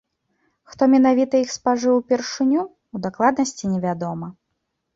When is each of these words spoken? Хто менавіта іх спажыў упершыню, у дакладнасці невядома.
Хто 0.71 0.87
менавіта 0.93 1.35
іх 1.45 1.51
спажыў 1.57 1.93
упершыню, 2.01 2.61
у 2.97 3.05
дакладнасці 3.07 3.73
невядома. 3.77 4.27